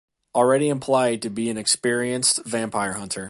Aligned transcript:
Already 0.33 0.69
implied 0.69 1.21
to 1.23 1.29
be 1.29 1.49
an 1.49 1.57
experienced 1.57 2.43
vampire 2.45 2.93
hunter. 2.93 3.19